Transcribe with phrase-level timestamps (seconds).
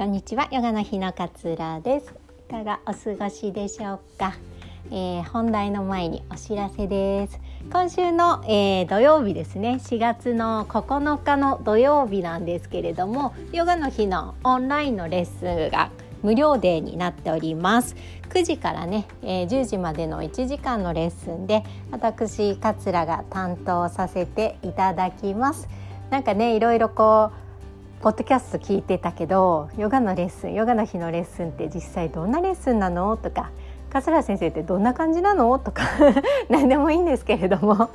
[0.00, 2.14] こんにちはヨガの日の勝浦です。
[2.48, 4.34] いかがお過ごしでしょうか、
[4.90, 7.38] えー、本題の前にお知らせです。
[7.70, 9.78] 今週の、えー、土曜日ですね。
[9.78, 15.90] 4月の9日の土曜日なんですけれどもヨガの日のオンラインのレッスンが
[16.22, 17.94] 無料デーになっております。
[18.30, 25.68] 9時からね、えー、10時までの1時間のレッスンで私桂が担当させていただきます。
[26.08, 27.39] なんかねいろいろこう
[28.00, 33.14] ポッドキャスト聞いてたけどヨガのレッスンヨガの日のレッスンって実際どんなレッスンなの？
[33.18, 33.50] とか
[33.90, 35.58] 桂先生ってどんな感じなの？
[35.58, 35.82] とか
[36.48, 37.90] 何でもいいんですけれども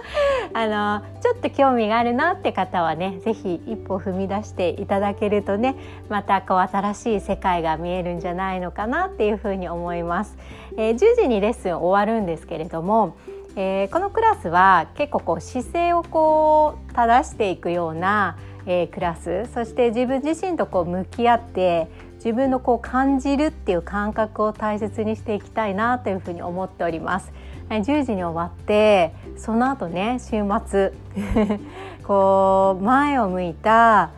[0.54, 5.76] あのちょっと興味があるなって方はね是非一歩踏み出していただけるとね
[6.08, 10.38] またこう新しい世界が見えるんじゃないのかなっていうふうに思います。
[10.78, 13.16] えー、10時にレッスン終わるんですけれども
[13.58, 27.32] えー、このクラスは結構こう姿勢をこう正していくようなえー、クラスそして自分自身とこう向き合って自分のこう感じるっていう感覚を大切にしていきたいなというふうに思っております。
[27.70, 30.94] 10時に終わってその後ね週末
[32.06, 34.12] こう前を向いた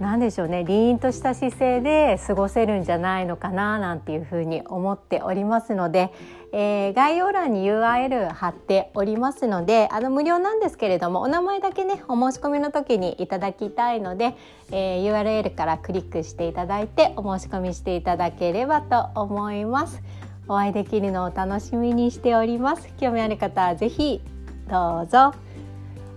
[0.00, 6.10] 何でしょうね凛とした姿勢で過ごせるんじゃないのかななんていうふうに思っておりますので、
[6.52, 14.34] えー、概要欄に URL 貼っておりますのであの無料なんですけれどもお名前だけねお申し込みの時にいただきたいので、
[14.72, 20.02] えー、URL からクリックしていただいてお申し込みしていただければと思います。
[20.48, 22.88] お会いできるのを楽しみにしております。
[22.98, 24.20] 興味ある方はぜひ
[24.68, 25.32] どうぞ。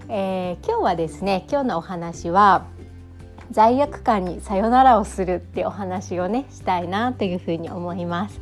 [0.10, 2.66] えー、今日はですね今日のお話は
[3.52, 8.42] 罪悪感にさよならをするってお話をねしたいなというふうに思います。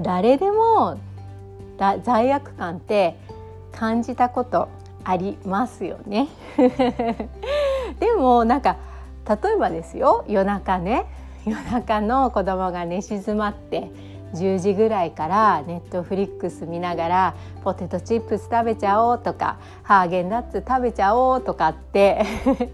[0.00, 0.98] 誰でも
[2.02, 3.16] 罪悪感って
[3.72, 4.68] 感じたこと
[5.04, 6.28] ありますよね。
[8.00, 8.76] でもなんか
[9.28, 11.06] 例えばですよ夜中ね
[11.44, 13.90] 夜中の子供が寝静まって
[14.34, 17.34] 10時ぐらいからネットフリックス見ながら
[17.64, 22.24] ポテトチップス食べちゃおうとかハーゲンダッツ食べちゃおうとかって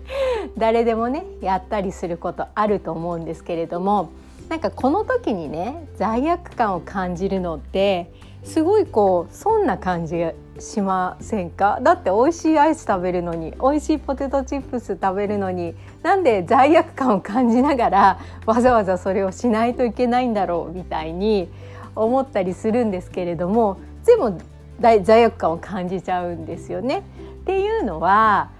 [0.58, 4.10] 誰でもねやったりすることあると思うんですけれども
[4.48, 8.12] なんかこの時にね罪悪感を感じるのって
[8.44, 11.80] すごいこうそんな感じがしませんか？
[11.82, 21.48] だって美味しいアイス食べるのに美味しいポテトチップス食べるのになんで罪悪感を感じながらわざわざそれをしないといけないんだろうみたいに
[21.96, 24.38] 思ったりするんですけれどもでも
[24.78, 27.02] 罪悪感を感じちゃうんですよね。
[27.42, 28.50] っていうのは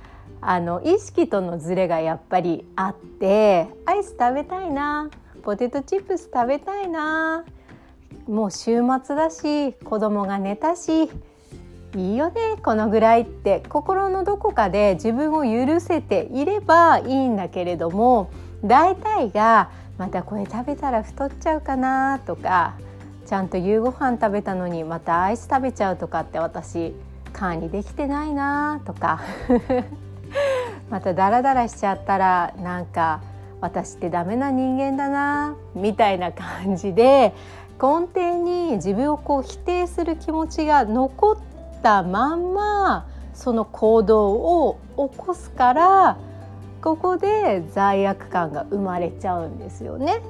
[0.40, 5.10] あの意識とのズレがやっぱりあってアイス食べたいな
[5.44, 7.44] ポテトチップス食べたいな。
[8.26, 11.10] もう週末だし子供が寝たし。
[11.96, 13.62] いいよねこのぐらいって。
[13.68, 18.30] 心のどこかで自分を許せていればいいんだけれども
[18.64, 22.74] 大体がまたこれ食べたら太っちゃうかなとか
[23.26, 26.94] ちゃんと夕ご飯食べたのにまたアイス食べちゃうとかって私
[27.32, 29.20] 管理できてないなとか。
[30.90, 33.20] またダラダラしちゃったらなんか
[33.64, 37.32] 私ってダメな人間だなみたいな感じで
[37.80, 41.36] 根底に自分をこう否定する気持ちが残っ
[41.82, 46.18] たまんまその行動を起こすから
[46.82, 50.20] ここで罪悪感が生まれちゃうんですよね。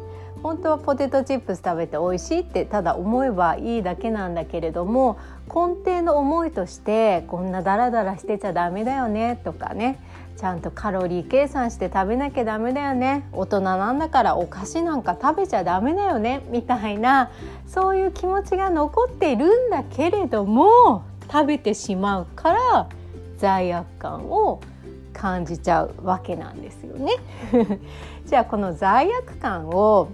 [0.44, 5.18] 本当はポテトチップス食べて美味しいってただ思えばいいだけなんだけれども
[5.48, 9.98] 根底の思いとしてこんなダラダラしてちゃダメだよねとかね
[10.36, 17.30] ちゃんとカロリー計算して食べなきゃダメだよね大人なんだからお菓子なんか食べちゃダメだよねみたいな
[17.66, 22.88] そういう気持ちが残っているんだけれども食べてしまうから
[23.38, 24.60] 罪悪感を
[25.12, 27.12] 感じちゃうわけなんですよね。
[28.26, 30.08] じゃあこの罪悪感を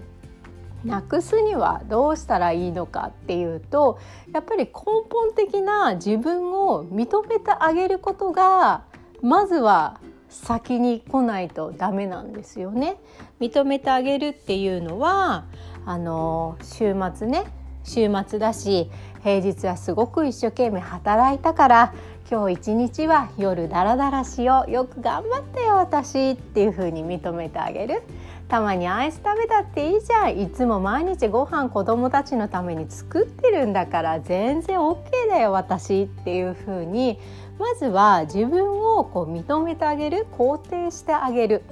[0.85, 3.99] なくすにはどうしたらいいのかっていうと
[4.33, 4.71] やっぱり根
[5.09, 8.83] 本的な自分を認めてあげることが
[9.21, 9.99] まずは
[10.29, 12.97] 先に来ないとダメなんですよね。
[13.39, 15.45] 認めてあげるっていうのは
[15.85, 17.45] あの週末ね。
[17.83, 18.91] 週末だし
[19.23, 21.93] 平日はすごく一生懸命働いたから
[22.29, 24.71] 今日一日は夜ダラダラしよう。
[24.71, 28.03] よく頑張ったよ私っていうふうに認めてあげる。
[28.51, 30.37] たまにアイス食べたっていいじゃん。
[30.37, 34.97] いつも毎日ご飯子供たちのために作ってるんだから全然 OK
[35.29, 37.17] だよ私っていう風に。
[37.57, 41.63] まずは自分をこう認めてあげる肯定してあげる。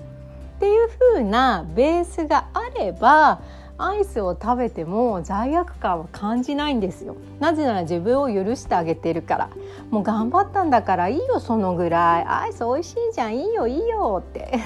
[0.55, 3.41] っていう風なベースがあれば
[3.77, 7.17] アイスを食べても罪悪感は感じないんですよ。
[7.41, 9.49] なぜなら自分を許してあげてるから。
[9.89, 12.25] もう頑張ったんだからいいよそのぐらい。
[12.25, 14.59] アイス美味しいじゃんいいよいいよって。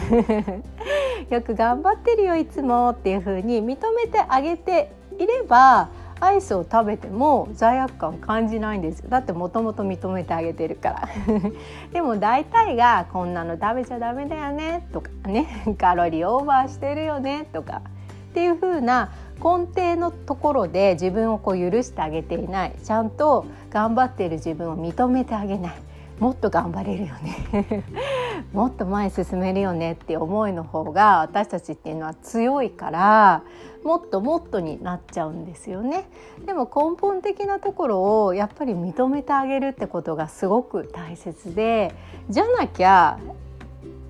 [1.34, 5.90] よく頑張ってるよいつもっていう風に認めてあげていれば
[6.20, 9.10] アイスを食べても罪悪感感じないんですよ。
[9.10, 11.10] だってもともと認めてあげてるから。
[11.92, 15.76] でも大体がこんなの食べちゃダメだよねとかね。
[15.78, 17.82] カロリーオーバーしてるよねとか。
[18.30, 22.74] っていう風な根底のところで自分をこう許してあげていない。
[22.82, 25.74] ちゃんと頑張ってる自分を認めてあげない。
[26.20, 27.84] もっと頑張れるよね。
[28.54, 33.44] もっと前進めるよねっていう思いの方が私たちっていうのは強いから
[33.84, 36.06] もっともっとになっちゃうんですよね。
[36.46, 41.94] でも根本的なところをやっぱり認めてあげるってことがすごく大切で
[42.30, 43.18] じゃなきゃ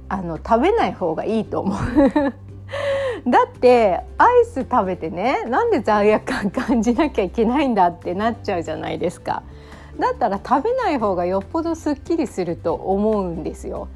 [0.10, 1.78] あの食べない方がいいと思う。
[3.30, 9.44] だってアイス食べてねなんで罪悪感感じなきゃいけないんだってなっちゃうじゃないですか。
[10.00, 13.88] だったら食べない方がよっぽどすっきりすると思うんですよ。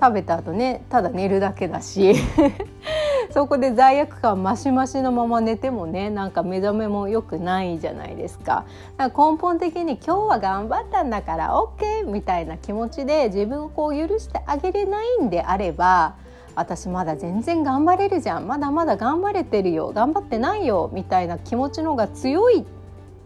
[0.00, 2.14] 食べた後ねただ寝るだけだし。
[3.30, 8.64] そこで罪悪感マシマシのまま寝てもねなんか目覚めも良くないじゃないですか。
[8.98, 12.06] か根本的に今日は頑張ったんだから OK!
[12.06, 16.14] みたいな気持ちで自分をこう許してあげれないんであれば
[16.54, 18.46] 私まだ全然頑張れるじゃん。
[18.46, 19.92] まだまだ頑張れてるよ。
[19.94, 20.90] 頑張ってないよ。
[20.92, 22.66] みたいな気持ちの方が強い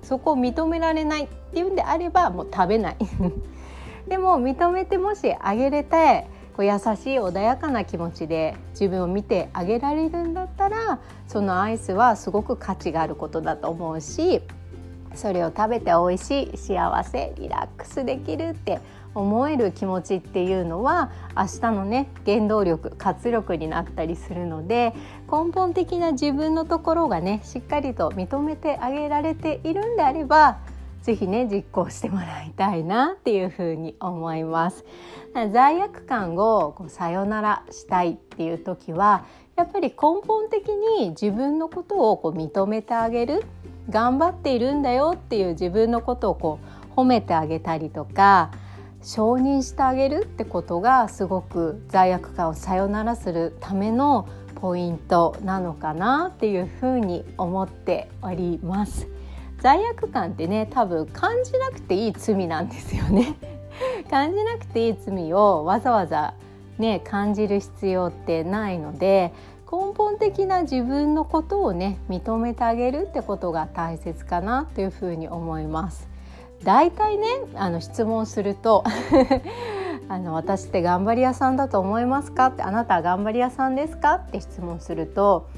[0.07, 2.97] そこを認められないっていうんであればもう食べない。
[4.09, 6.83] でも認めてもしあげれてこう優し
[7.13, 14.43] い穏やかな気持ちで自分を見てあげられるんだったらそのアイスはすごく価値があることだと思うし
[15.17, 18.81] それを食べて美味しい幸せリラックスできるって
[19.15, 24.93] 思える気持ちっていうのは明日のね原動力活力になったりするので
[25.31, 30.59] 根本的な自分のところがねしっかりと認めてあげられているんであれば
[31.03, 34.85] 是非ね実行してもらいたいなっていうふうに思います。
[35.53, 39.25] 罪悪感をこうさよならしたいっていう時は
[39.55, 39.97] やっぱり根
[40.27, 43.45] 本的に自分のことをこう認めてあげる
[43.91, 46.59] 頑張っているんだよっていう自分のことをこ
[46.95, 48.51] う褒めてあげたりとか
[49.03, 59.07] 承認してあげるってことがすごく罪悪感をさよならするためのポイントなのかなっていうふうに思っております。
[59.61, 63.37] 罪悪感ってね多分感じなくていい罪なんですよね。
[64.11, 66.35] 感じなくていい罪をわざわざ
[66.79, 69.33] ね感じる必要ってないので
[69.71, 76.09] 根本的な自分のことをね認めてあげるってことが大切かなというふうに思います。
[76.63, 78.85] 大体ねあの質問すると
[80.09, 85.49] あの私って頑張り屋さんだと思いますかってあなたは頑張り屋さんですかって質問すると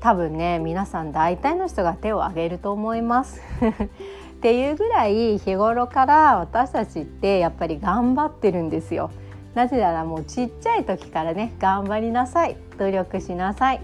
[0.00, 9.10] 多分ね皆さん大体の人が手を挙げると思います っていうぐらい日頃から私たちってやっぱり頑張ってるんですよ
[9.54, 13.80] なぜならもうちっちゃい時からね頑張りなさい努力しなさい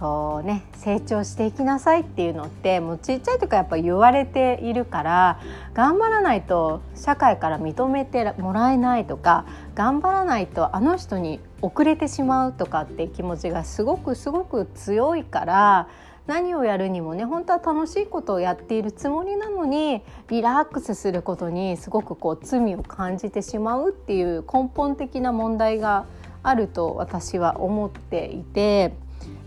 [0.00, 5.40] こうね成長していきなさいっていうのってもうちっちゃい時からやっぱ言われているから
[5.74, 9.44] 頑張らないと社会から認めてもらえないとか
[9.74, 15.88] 頑張らないとあの人に遅れてしまうとかっていう気持ちがすごくすごく強いから
[16.30, 26.06] 何をやるにもね本当は楽しいことをやっているつもりなのにリラックスすることにすごくこう罪を感じてしまうっていう根本的な問題が
[26.44, 28.94] あると私は思っていて。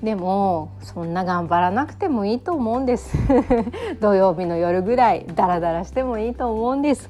[0.03, 3.17] でもそんな頑張らなくてもいいと思うんです
[4.01, 7.09] 土曜日の夜ぐらいダラダラしてもいいと思うんです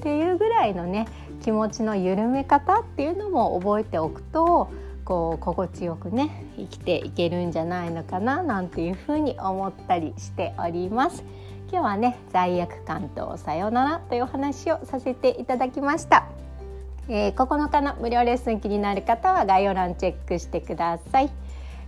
[0.00, 1.06] っていうぐらいのね
[1.42, 4.70] 気持ちの緩め方っていうのも覚えておくと
[5.10, 11.24] こう心地よくね生きていけるんじゃないのかななんていうふうに思ったりしております。
[11.68, 16.28] 今日はね罪悪感とさようならというお話をさせていただきました、
[17.08, 21.24] えー、9日の無料レッスン気になる方は概要欄チェックしてください。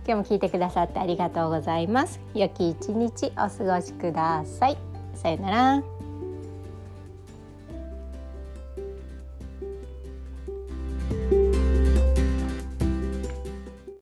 [0.05, 2.19] 今日も聞いてくださってありがとうございます。
[2.33, 4.77] 良き一日お過ごしください。
[5.15, 5.92] さようなら。